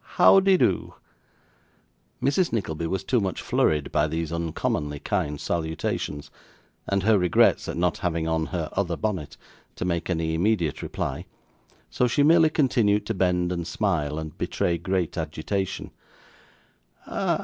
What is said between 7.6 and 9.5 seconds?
at not having on her other bonnet,